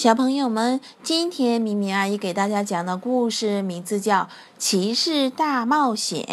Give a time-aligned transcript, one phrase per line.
[0.00, 4.22] 小朋友们，今天咪咪阿姨给大家讲的故事名字叫
[4.56, 6.24] 《骑士大冒险》。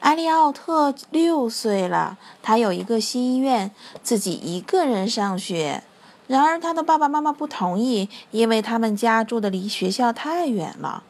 [0.00, 3.70] 艾利奥特六岁了，他有一个心愿，
[4.02, 5.82] 自己一个人上学。
[6.26, 11.02] 然而，他的爸爸妈妈不同意，因为他们家住的离学校太远了。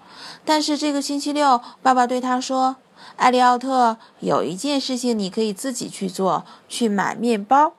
[0.45, 2.77] 但是这个星期六，爸爸对他说
[3.19, 7.73] ：“艾利奥特，有一件事情你可以自己去做，去买面包。”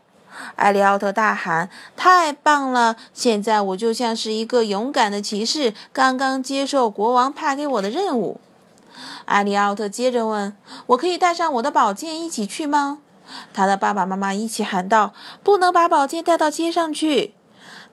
[0.55, 2.95] 艾利奥特大喊：“太棒了！
[3.13, 8.40] 现在我就像是一个勇敢的骑士，刚刚接受国王派给我的任务。”
[9.26, 10.55] 艾利奥特接着问
[10.88, 12.99] ：“我可以带上我的宝剑一起去吗？”
[13.54, 15.13] 他的爸爸妈妈一起喊道
[15.44, 17.34] ：“不能把宝剑带到街上去。”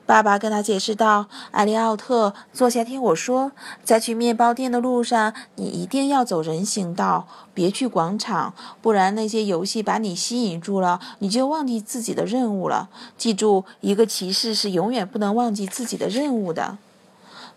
[0.08, 3.52] 爸爸跟他解释道：“艾利奥特，坐下听我说，
[3.84, 12.88] 在去面包店的路上，你一定要走人行道，别去广场，不然那些游戏把你吸引住了，你就忘记自己的任务了。
[13.18, 16.78] 记住，一个骑士是永远不能忘记自己的任务的。”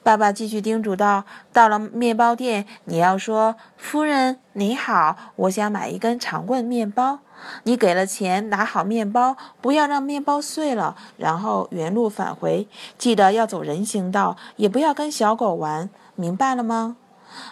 [0.04, 7.20] 爸爸继续叮嘱道：“到了面包店，你要说，夫人你好，我想买一根长棍面包。”
[7.64, 12.68] 你给了钱，拿好面包，不要让面包碎了，然后原路返回。
[12.98, 16.96] 记得要走人行道，也不要跟小狗玩，明白了吗？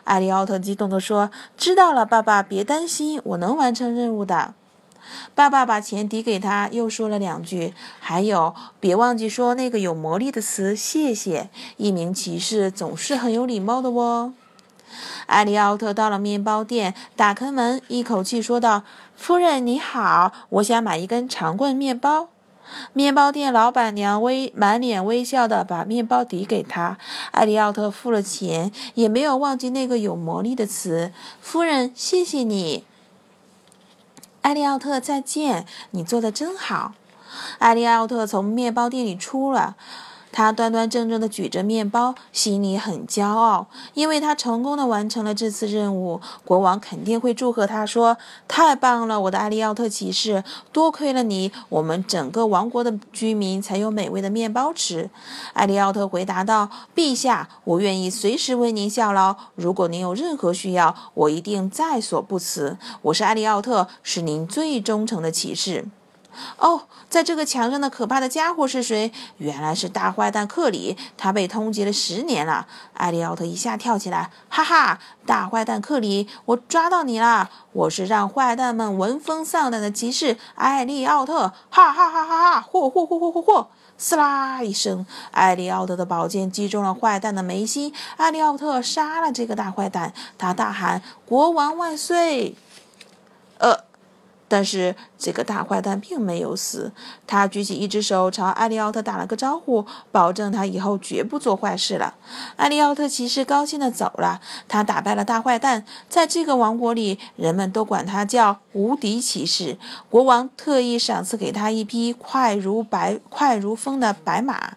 [0.03, 4.53] 艾利奥特激动地说：“知道了，爸爸，别担心，我能完成任务的。”
[5.33, 11.49] 爸爸把钱递给他，又说了两句：“还有，别忘记说那个有魔力的词‘谢谢’。
[11.77, 14.33] 一名骑士总是很有礼貌的哦。”
[15.25, 18.83] 艾利奥特到了面包店，打开门，一口气说道
[19.15, 22.29] ：“夫人你好，我想买一根长棍面包。”
[22.93, 26.99] 面包店老板娘微满脸微笑地把面包递给他。
[27.31, 32.83] 艾利奥特付了钱，也没有忘记那个有魔力的词：“夫人，谢谢你。”
[34.41, 36.93] 艾利奥特，再见，你做的真好。
[37.57, 39.75] 艾利奥特从面包店里出了。
[40.31, 46.21] 他端端正正地举着面包，心里很骄傲，因为他成功地完成了这次任务。
[46.45, 48.17] 国王肯定会祝贺他，说
[48.47, 50.43] ：“太棒了，我的艾利奥特骑士！
[50.71, 55.09] 多亏了你，我们整个王国的居民才有美味的面包吃。”
[55.53, 59.35] 艾利奥特回答道：“陛下，我愿意随时为您效劳。
[59.55, 62.77] 如果您有任何需要，我一定在所不辞。
[63.01, 65.87] 我是艾利奥特，是您最忠诚的骑士。”
[66.57, 69.11] 哦，在这个墙上的可怕的家伙是谁？
[69.37, 72.67] 原来是大坏蛋克里，他被通缉了十年了。
[72.93, 74.99] 艾利奥特一下跳起来，哈哈！
[75.25, 77.49] 大坏蛋克里，我抓到你了！
[77.73, 81.53] 我是让坏蛋们闻风丧胆的骑士艾利奥特！
[81.69, 82.67] 哈哈哈哈哈！
[82.71, 83.67] 嚯嚯嚯嚯嚯嚯！
[83.97, 87.93] 撕啦一声，艾利奥特的宝剑击中了坏蛋的眉心。
[88.17, 92.55] 艾利奥特杀了这个大坏蛋，他大喊：“国王万岁！”
[93.59, 93.88] 呃。
[94.49, 96.91] 但是这个大坏蛋并没有死，
[97.25, 102.15] 他举起一只手朝艾利奥特打了个招呼，保证他以后绝不做坏事了。
[102.57, 109.77] 艾利奥特骑士高兴地走了，他打败了大坏蛋，在这个王国里，人们都管他叫无敌骑士。
[110.09, 114.73] 国王特意赏赐给他一匹快如白、快如风的白马。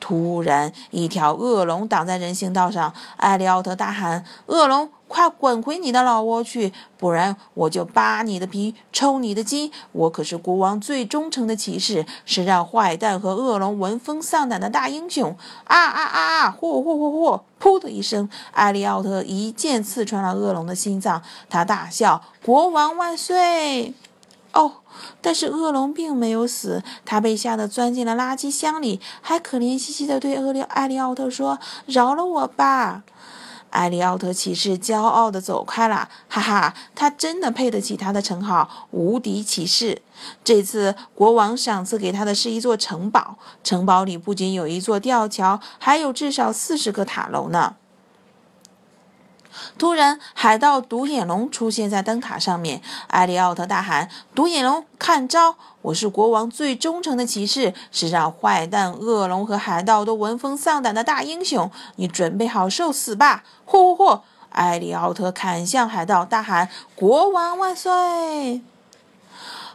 [0.00, 9.72] 突然，一条恶龙挡在人行道上，艾利奥特大喊：“恶龙！”快滚回你的老窝去，不然我就扒你的皮，抽你的筋！
[9.90, 15.36] 我可是国王最忠诚的骑士，是让坏蛋和恶龙闻风丧胆的大英雄！
[15.64, 16.56] 啊啊啊啊！
[16.60, 17.40] 嚯嚯嚯嚯！
[17.60, 23.92] 噗的一声，艾利奥特一剑刺穿了恶龙的心脏，他大笑：“国王万岁！”
[24.54, 24.74] 哦，
[25.20, 33.02] 但是恶龙并没有死，他被吓得钻进了垃圾箱里，还可怜兮兮地对厄利艾利奥特说：“饶了我吧！”
[33.70, 40.02] 艾利奥特骑士骄傲的走开了，哈哈，他真的配得起他的称号——无敌骑士。
[40.44, 47.76] 这次国王赏赐给他的是一座城堡，城堡里不仅有一座吊桥，还有至少四十个塔楼呢。
[49.78, 52.80] 突然，海盗独眼龙出现在灯塔上面。
[53.08, 55.56] 艾利奥特大喊：“独眼龙，看招！
[55.82, 61.70] 我是国王最忠诚的骑士，是让坏蛋、恶龙和海盗都闻风丧胆的大英雄。
[61.96, 64.20] 你准备好受死吧！”嚯嚯嚯！
[64.50, 68.62] 艾利奥特砍向海盗，大喊：“国王万岁！”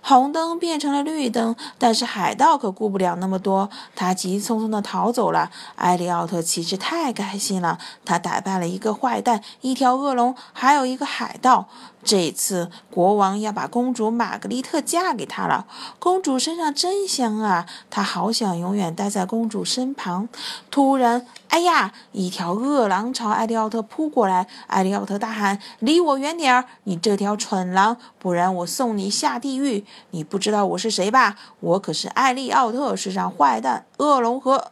[0.07, 5.49] 红灯变成了绿灯，但是海盗可顾不了那么多，他急匆匆地逃走了。
[5.75, 11.67] 艾利奥特其实太开心了，他打败了一个坏蛋、一条恶龙，还有一个海盗。
[12.05, 15.65] 这一次国王要把公主玛格丽特嫁给他了。
[15.99, 20.29] 公主身上真香啊，他好想永远待在公主身旁。
[20.69, 21.91] 突然，哎呀！
[22.11, 26.65] 一条恶狼朝艾利奥特扑过来，艾利奥特大喊：“离我远点儿！
[26.83, 29.83] 你这条蠢狼，不然我送你下地狱！
[30.11, 31.35] 你不知道我是谁吧？
[31.59, 34.71] 我可是艾利奥特，世上坏蛋、恶龙和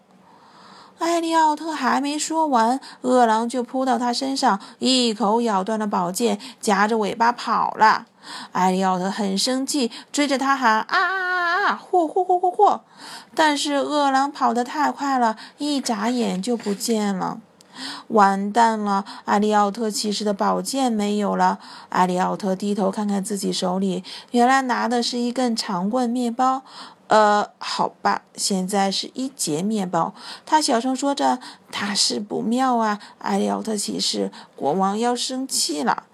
[1.04, 8.06] 艾利奥特还没说完，饿狼就扑到他身上，一口咬断了宝剑，夹着尾巴跑了。
[8.54, 11.82] 艾利奥特很生气，追着他喊：“啊啊啊啊！
[11.92, 12.80] 嚯嚯嚯嚯嚯！”
[13.36, 17.40] 但是饿狼跑得太快了，一眨眼就不见了。
[18.08, 19.04] 完蛋了！
[19.26, 21.60] 艾利奥特骑士的宝剑没有了。
[21.90, 26.62] 艾利奥特低头看看自己手里，原来拿的是一根长棍面包。
[27.14, 30.16] 呃，好吧，现在是一节面包。
[30.48, 31.38] 他小声说着
[31.70, 33.00] ：“大事不妙啊！
[33.20, 36.06] 艾利奥特骑士，国王要生气了。”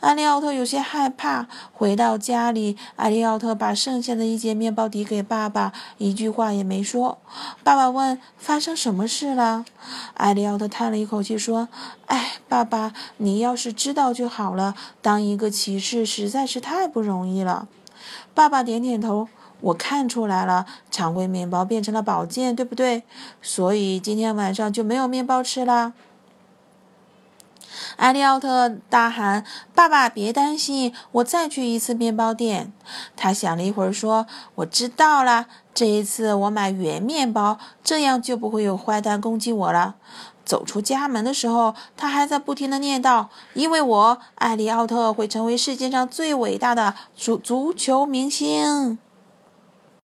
[0.00, 1.46] 艾利奥特有些害怕。
[1.74, 7.18] 回到家里，艾利奥特把剩下的一截面包递给爸爸，一句话也没说。
[7.62, 9.66] 爸爸问：“发生什么事了？”
[10.16, 11.68] 艾利奥特叹了一口气说
[12.08, 14.74] ：“哎，爸爸，你要是知道就好了。
[15.02, 17.68] 当一个骑士实在是太不容易了。”
[18.32, 19.28] 爸爸点点头
[19.60, 23.02] ：“我看出来了，常规面包变成了宝剑，对不对？
[23.40, 25.94] 所以今天晚上就没有面包吃了。”
[27.96, 29.44] 艾利奥特大喊
[29.74, 32.72] ：“爸爸，别担心，我再去一次面包店。”
[33.16, 34.26] 他想了一会儿，说
[34.56, 39.96] ：“我知道了，这一次我买圆面包，这样就不会有坏蛋攻击我了。”
[40.44, 48.98] 走出家门的时候，他还在不停地念叨：“因为我，艾利奥特会成为世界上最伟大的足足球明星。”